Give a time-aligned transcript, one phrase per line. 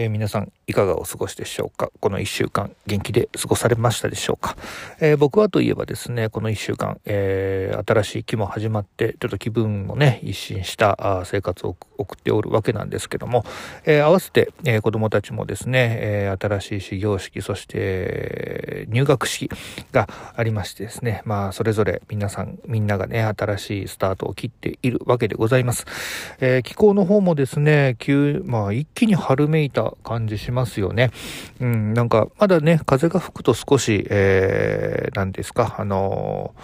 [0.00, 1.90] えー、皆さんいかがお過ごしでしょうか？
[1.98, 4.56] この1週間元気で過ごされましたでしょうか、
[5.00, 13.44] えー、僕はといえばですね、この1週間、えー、新しい期も始まって、ちょっと気分もね、一新した生活を送っておるわけなんですけども、
[13.84, 19.50] え合わせて、え子供たちもですね、え新しい始業式、そして入学式
[19.90, 25.86] がありましてですね、まあ、それぞれ皆さん、みんながね、新しいスタートを切っているわけでございます。
[26.40, 31.10] え気候の方もですね、急、まあ、一気に春めいた感じしますよね。
[31.60, 36.54] うん、なんか、まだね、風が吹くと少し、えー、何ですか、あの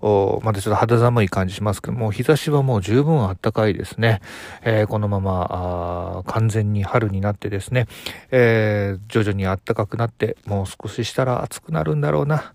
[0.00, 4.20] ー、まだちょっと肌寒い感じしますけども、日差しはもう十分あったかいですね。
[4.62, 7.86] えー、このまま完全に春になってですね、
[8.30, 12.52] えー、徐々に暖かくなって、もう少ししたら暑くなるんだろうな。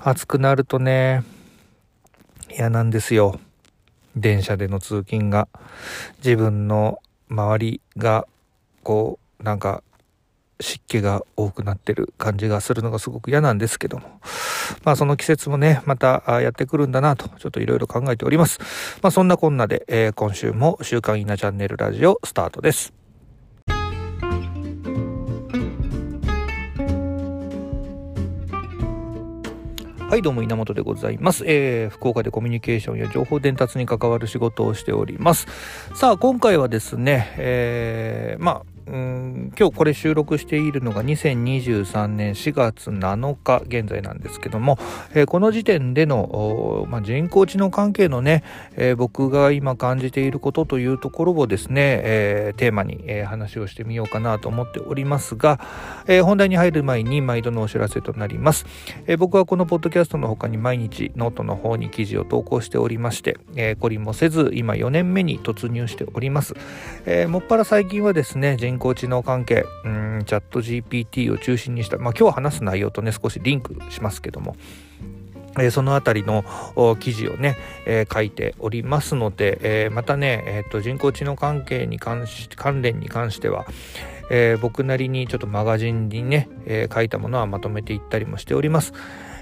[0.00, 1.22] 暑くなるとね、
[2.50, 3.38] 嫌なんですよ。
[4.16, 5.46] 電車での通勤が。
[6.24, 8.26] 自分の周りが
[8.82, 9.82] こうなんか
[10.60, 14.20] 湿気が多くなってる感じがするのがすごく嫌なんですけども。
[14.84, 18.58] まあその季節もね、またやってくるんだなと、ちょっといろいろ考えております。
[19.02, 22.92] まあそんなこんなで、えー、今週も週刊イナチャンネルラジオスタートです。
[30.10, 35.46] はいどうも稲本でございます、えー、福岡でコミュニケーションや情報伝達に関わる仕事をしております
[35.94, 44.78] さあ今回はですね、えー、まあうん今日これ収録しているのが2023年4月7日現在なんですけども、
[45.14, 48.42] えー、この時点での、まあ、人工知能関係のね、
[48.74, 55.60] えー、僕が今感じていることというところをですね、えー、テーマに、え話をしてみようかなと思っておりますが、
[56.06, 58.66] え本題に入る前に毎度のお知らせとなります、
[59.06, 66.54] え僕はこのポッドキャストの他に毎日ノートの方に記事を投稿しておりまして、えー、懲りもせず今4年目に突入しております、
[67.06, 74.56] えもっぱら最近はですね人工知能関係、 ChatGPT を中心にした、まあ今日話す内容とね、少しリンクしますけども、
[75.58, 76.44] えー、そのあたりの
[76.98, 77.56] 記事をね、
[77.86, 83.66] えー、書いておりますので、えー、またね、えーと、人工知能関係に関し関連に関しては、
[84.32, 88.92] え僕なりにちょっとマガジンにね、え書いたものはまとめていったりもしております。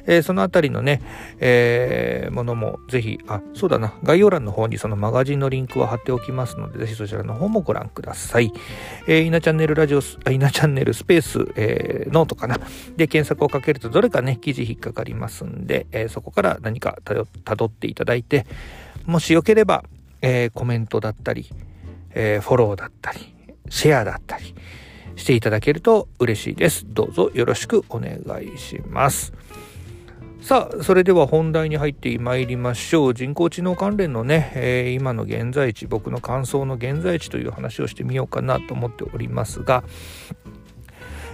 [0.09, 1.03] えー、そのあたりのね、
[1.39, 8.53] えー、ものもぜひ、あ、そうだな、概要欄の方にそのマガジンのリンクを貼っておきますので、ぜひそちらの方もご覧ください。
[9.07, 12.59] えー、イナチャンネルラジオ、イナチャンネルスペース、えー、ノートかな。
[12.97, 18.47] で、検索をかけるとどれかね、記事引っかかりますんで、えー、そこから何かたどっていただいて、
[19.05, 19.85] もしよければ、
[20.23, 21.51] えー、コメントだったり、
[22.15, 23.35] えー、フォローだったり、
[23.69, 24.55] シェアだったり
[25.17, 26.87] していただけると嬉しいです。
[26.89, 29.33] どうぞよろしくお願いします。
[30.49, 33.13] さあ、それでは本題に入ってまいりましょう。
[33.13, 39.85] 人工知能関連のね、えー、今の現在地、僕の感想の現在地という話をしてみようかなと思っておりますが、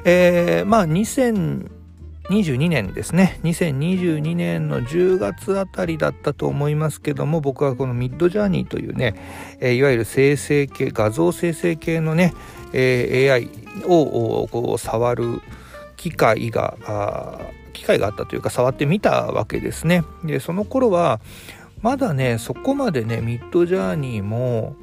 [0.04, 3.38] えー、まあ2022年ですね。
[3.44, 9.14] 2022年の10月あたりだったと思いますけども、僕はこのミッドジャーニーというね、
[9.60, 12.34] えー、いわゆる生成系、画像生成系のね、
[12.72, 13.48] えー、AI
[13.86, 15.40] をこう触る
[15.96, 16.76] 機会が、
[17.74, 20.04] 機会があったというか触ってみたわけですね。
[20.24, 21.20] で、その頃は、
[21.82, 24.76] まだね、そこまでね、ミッドジャーニーも、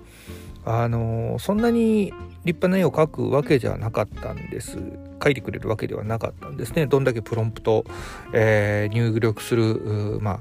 [0.63, 2.13] あのそんなに
[2.45, 4.77] 立派な絵を描くわけじゃなかったんです。
[5.19, 6.85] 描いてくれるわけではなかったんですね。
[6.85, 7.85] どんだけプロンプト、
[8.33, 10.39] えー、入力する、まあ、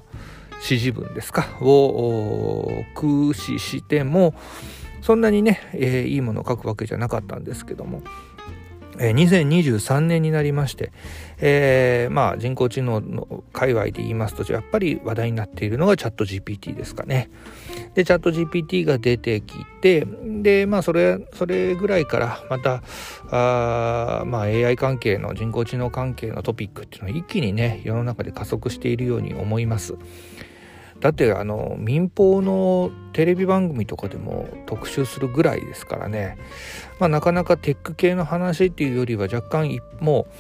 [0.57, 4.35] 指示文ですか、を駆使しても、
[5.03, 8.03] そんなにね、えー、いいものを書くわけじゃなかったんですけども、
[9.01, 10.93] え2023年になりまして、
[11.39, 17.31] えー、まあ人工知能の界隈で言いますとやっぱり話題になっているのがチャット GPT ですかね。
[17.95, 20.07] でチャット GPT が出てきて
[20.43, 22.83] でまあそれそれぐらいからまた
[23.31, 29.97] あ、まあ、AI 関係の人工知能関係のトピックっていうのは一気にね世の中で加速しているように思います。
[31.01, 36.37] だってあの民放のテレビ番組とかでも特集するぐらいですからね、
[36.99, 40.35] まあ、なかなかテック系の話っていうよりは若干もう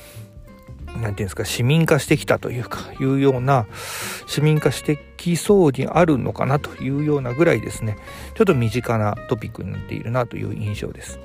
[0.86, 3.66] 何て言うんですか市民化してきたというかいうような
[4.26, 7.96] 市民化してきそうにあるのかなというようなぐらいですね。
[8.34, 11.20] ちょっと身近なトピックになっているなという印象です。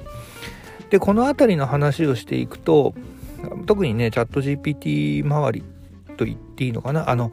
[0.90, 2.94] でこの辺りの話をしていくと
[3.66, 5.64] 特にねチャット GPT 周り
[6.16, 7.10] と言っていいのかな。
[7.10, 7.32] あの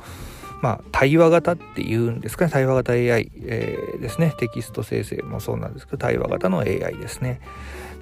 [0.62, 2.50] まあ、対話型っていうんですかね。
[2.52, 4.32] 対話型 AI、えー、ですね。
[4.38, 7.40] テキスト生成もそうなんですけど対話型の AI ですね。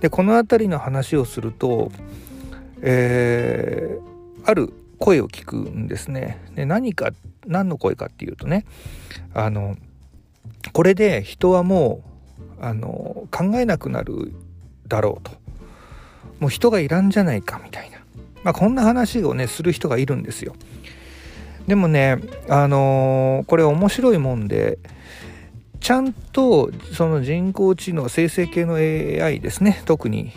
[0.00, 1.90] でこの辺りの話をすると、
[2.82, 6.38] えー、ある声を聞くんですね。
[6.54, 7.12] で何か
[7.46, 8.66] 何の声かっていうとね
[9.32, 9.76] あの
[10.74, 12.02] これで人はも
[12.60, 14.34] うあの考えなくなる
[14.86, 15.32] だろうと。
[16.40, 17.98] もう人がいらんじゃないかみたいな、
[18.42, 20.54] まあ、こんな話をねする人がいるんですよ。
[21.66, 22.18] でもね
[22.48, 24.78] あのー、これ面白いもんで
[25.80, 30.32] ちゃんとその人工知能生成系の AI ですね特に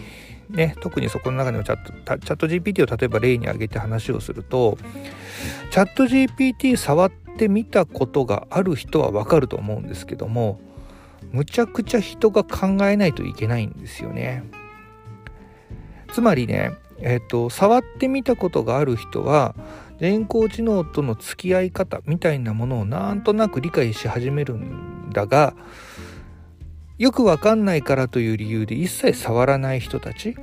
[0.50, 4.78] ね特にそこの中でもチャットチャット GPT を例えば例に挙げて話をすると
[5.72, 10.60] チャット GPT 触ってみたことがある人はわかると思うんですけども
[11.32, 14.44] むちゃくちゃ人が考えないといけないんですよね。
[16.14, 19.56] つまりね、えっ、ー、と触ってみたことがある人は
[20.00, 25.54] 人工知能との付き合い方みたいなものをなんとなく理解し始めるんだが
[26.98, 30.36] よくわかんないからという理由で一切触らない人たち。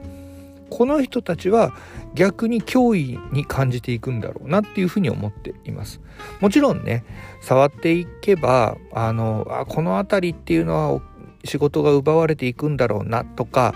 [0.71, 1.75] この人たちは
[2.15, 6.01] 逆に脅威に感じていくんだろうなっていうふうに思っています。
[6.41, 7.05] もちろんね
[7.43, 11.03] 触っていけばあのあこの辺りっていうのは
[11.45, 13.75] 仕事が奪われていくんだろうなとか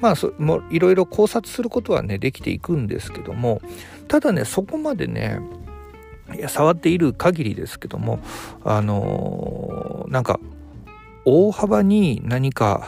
[0.00, 3.60] まあそもいろいろ考察することはねできていくんですけども
[4.08, 5.40] ただねそこまでね
[6.34, 8.20] いや触っている限りですけども
[8.64, 10.38] あのー、なんか
[11.24, 12.86] 大幅に何か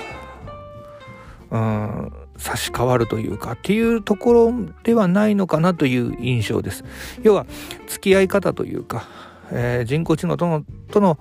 [1.50, 6.84] うん差し替わるというかっていうところではないのかなという印象です。
[7.22, 7.44] 要は
[7.86, 9.06] 付き合い方というか、
[9.52, 11.18] えー、人工知能とのとの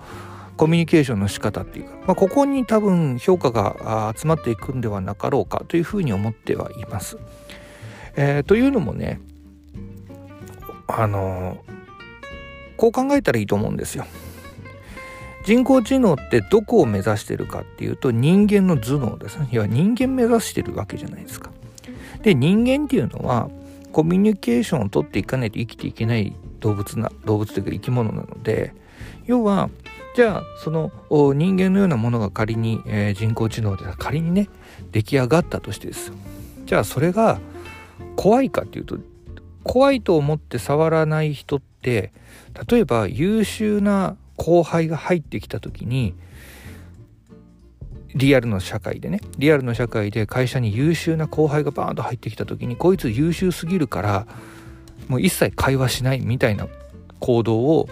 [0.60, 7.18] コミュニケーションの仕方っていうか、まあ、ここに多分評価が集まっていくんではなかろうかというふうに思ってはいます。
[8.18, 9.22] えー、というのもね
[10.88, 11.64] あの
[12.76, 14.06] こう考えたらいいと思うんですよ。
[15.46, 19.48] 人工知能ってどこを目指してるかっていうと人間の頭脳ですね。
[19.54, 21.52] いや人間目指してるわけじゃないですか。
[22.22, 23.50] で人間っていうのは
[23.94, 28.74] コミュニケーションをとっていかないと生きていけない動物な動物というか生き物なので
[29.26, 29.70] 要は
[30.16, 34.50] じゃあその人間のようなものが仮に、えー、人工知能で仮にね
[34.92, 36.16] 出来上がったとしてですよ。
[36.66, 37.40] じゃあそれが
[38.16, 38.98] 怖いかっていうと
[39.64, 42.12] 怖いと思って触らない人って
[42.70, 46.16] 例えば優秀な後輩が入ってきた時に
[48.16, 54.28] リアルの社会でねリアルの社会で会社に優秀な後輩がバーンと入ってきた時にこいつ優秀すぎるから
[55.08, 56.68] もう一切会話しないみたいな
[57.20, 57.90] 行動を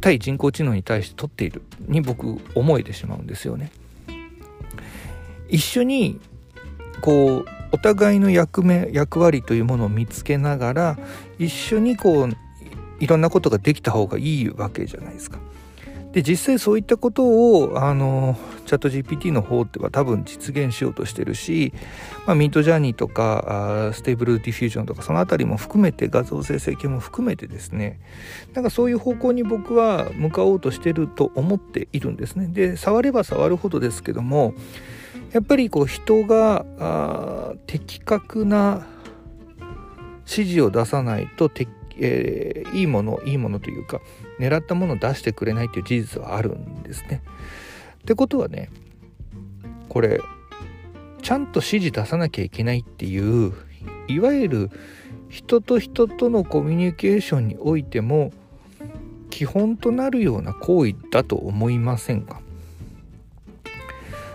[0.00, 3.70] 対人工知能に対して取っているに僕思えてしまうんですよね。
[5.48, 6.20] 一緒に
[7.00, 10.98] こうお互いの役目役割というものを見つけながら
[11.38, 12.30] 一緒にこう
[13.00, 15.38] いろんなことができた方がいいわけじゃないですか。
[16.18, 17.22] で実際そういったこと
[17.60, 18.36] をあの
[18.66, 21.72] チャット GPT の方では多分実現しようとしてるし、
[22.26, 28.00] まあ、 Midjourney とかあ Stable Diffusion とかその辺りも含めて画像生成系も含めてですね
[28.52, 32.48] なんかそういう方向に僕は向かおうとしてると思っているんですね。
[32.48, 34.54] で触れば触るほどですけども
[35.30, 38.88] やっぱりこう人が的確な
[40.28, 41.68] 指示を出さないとて、
[41.98, 44.00] えー、いいものいいものというか
[44.38, 47.22] 狙ったものを出してくれないという事実はあるんですね。
[48.02, 48.70] ってことはね
[49.88, 50.20] これ
[51.22, 53.52] ちゃんと指示出さなきゃいけないっていう
[54.06, 54.70] いわゆる
[55.28, 58.32] 人と人とのコミュニケーションにおいても
[59.30, 62.40] 基本となるような行為だと思いませんか？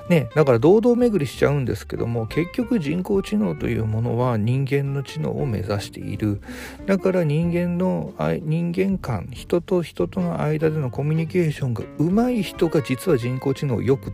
[0.09, 6.41] ね、だから堂々巡りしちゃうんですけども結局人工知能というものは人間の知能を目指している
[6.85, 14.11] だから人間の人間間人と人との間でのコミュニケーションが上手い人が実は人工知能をよく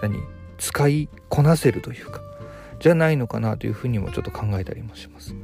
[0.00, 0.18] 何
[0.56, 2.22] 使いこなせるというか
[2.80, 5.34] じゃないのかなというふうにもちょっと考えたりもします。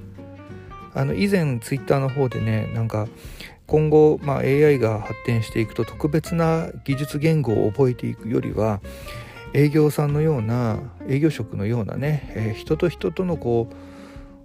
[0.92, 3.06] あの以前ツイッターの方でねなんか
[3.66, 8.80] 今後、まあ、AI が発展していくと特別な技術言語を覚えていくよりは
[9.52, 13.68] 営業さんのような営業職のようなね、えー、人と人とのこ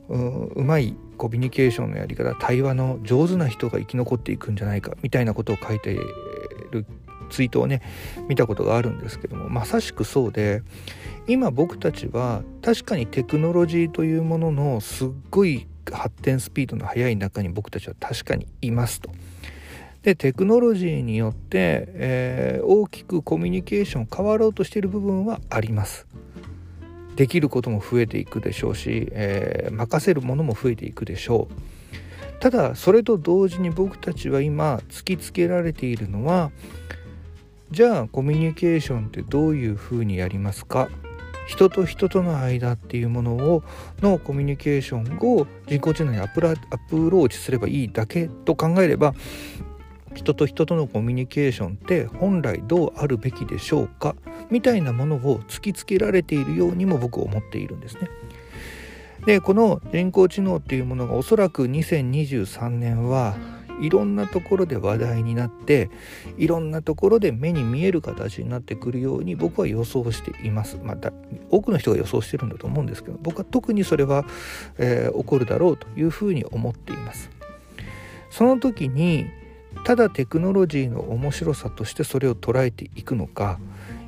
[0.10, 5.96] ううまいコミュニケーションのやり方対話の上手な人が生き残っていくんじゃないかみたいなことを書いてい
[6.72, 6.86] る
[7.30, 7.82] ツイートをね
[8.28, 10.62] 見たことがあるんですけどもまさしくそうで
[11.28, 19.10] 今僕たちは確かにテクノロジーというもののすっごい発展スピードの速い中に僕たちは確かにいますと。
[20.06, 26.06] でテクノロジーによって、えー、大きくコミュニケーション変わろうとしている部分はあります。
[27.16, 32.40] できることも増えていくでしょうし、えー、任せるものも増えていくでしょう。
[32.40, 36.52] ただそれと同時に僕たちは今突きつけられているのは
[37.72, 40.88] じゃあコミュニケーションってどういうふうにやりますか？
[41.48, 43.64] 人と人との間っていうものを
[44.02, 49.16] のコミュニケーションを人工知能にアプローチすればいいだけと考えれば
[50.16, 54.16] 人と人とのコミュニケーションって本来どうあるべきでしょうか？
[54.50, 58.10] みたいなものを突きつけられているようにも僕は思っているんですね。
[59.26, 63.36] でこの人工知能っていうものがおそらく2023年は
[63.82, 65.90] いろんなところで話題になって
[66.38, 70.80] いろんなところで目に見える形になってくるように僕は予想しています。
[70.82, 71.12] また
[71.50, 74.26] 多くの人が予想してるんだと思うんですけど僕は特にそれは、
[74.78, 77.30] えー、起こるだろうというふうに思っています。
[78.30, 79.26] その時に
[79.84, 83.60] ただテクノロジーの面白さとしてそれを捉えていくのか。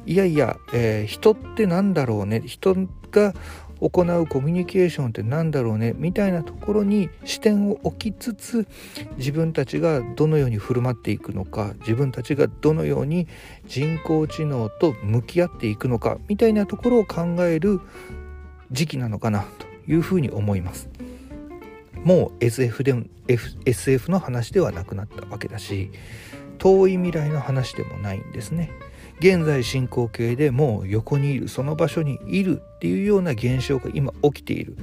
[0.05, 2.41] いやいや、えー、人って何だろうね。
[2.45, 2.75] 人
[3.11, 3.33] が
[3.79, 5.93] 行うコミュニケーションって何だろうね。
[5.97, 8.67] みたいなところに視点を置きつつ
[9.17, 11.73] 自分たちがどのように振る舞っていくのか。
[11.81, 13.27] 自分たちがどのように
[13.67, 16.17] 人工知能と向き合っていくのか。
[16.27, 17.81] みたいなところを考える
[18.71, 20.89] 時期なのかなというふうに思います。
[22.03, 22.95] もう SF で
[23.65, 25.91] SF の話ではなくなったわけだし
[26.57, 28.71] 遠い未来の話でもないんですね。
[29.19, 34.77] 現在進行形でもう横にいるその場所にいるっていうような現象が今起きている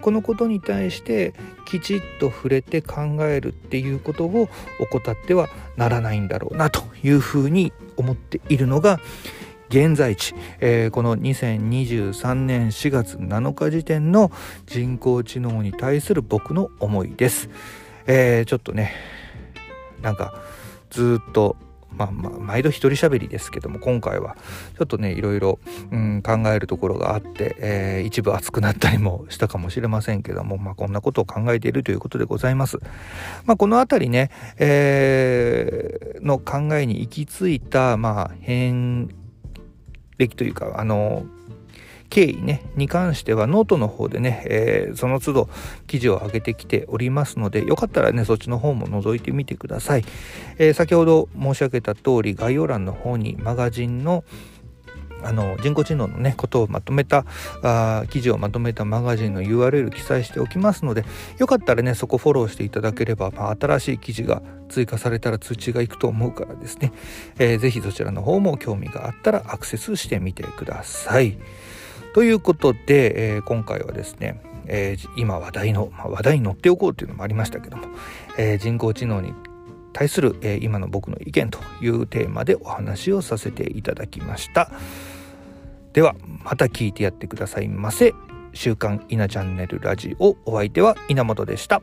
[0.00, 1.34] このことに対して
[1.66, 4.48] きちっと触れて考えるっていうことを
[4.80, 9.00] 怠ってはならないんだろうなというふうに思っているのが
[9.68, 14.30] 現在地、えー、この2023年4月7日時点の
[14.66, 17.48] 人工知能に対する僕の思いです。
[18.06, 18.92] えー、ちょっとね
[20.02, 20.34] なんか
[20.90, 21.56] ずっと
[21.96, 24.36] まあ、まあ、毎度一人喋りですけども今回は
[24.76, 25.58] ちょっとねいろいろ、
[25.90, 32.78] うん、考えるところがあって、えー、一部熱くなったりもしたかもしれませんけども、まあ、こんなことを考えているということでございます。
[33.44, 39.08] まあ、この辺りね、えー、の考えに行き着いた、まあ、変
[40.18, 41.24] 歴というかあの
[42.10, 45.48] 経緯ねに関してはノートの方でね、えー、その都度
[45.86, 50.04] 記事を上げてきておりますのでよかったらねそっちの方も覗いてみてください、
[50.58, 54.22] えー、先ほど申し上げた通り概要欄の方にマガジンの
[55.24, 57.24] あの人工知能のねことをまとめた
[57.62, 61.04] あ記事をまとめたマガジンの URL 記載しておきますので
[61.38, 66.92] よかったらねそこフォローしていただければ、まあ、新しい記事が追加されたら通知がいくと思うからですね、
[67.38, 71.38] えー、ぜひそちらの方も興味があったらアクセスしてみてください。
[72.14, 77.88] ということで、えー、今回はですね、えー、今話題の、まあ、話題に乗っておこうというのもありましたけども、
[78.38, 79.32] えー、人工知能に
[79.92, 84.70] 対する、え今の僕の意見というテーマでお話をさせていただきました
[85.94, 88.12] ではまた聞いてやってくださいませ
[88.52, 91.82] 週刊稲チャンネルラジオお相手は稲本でした。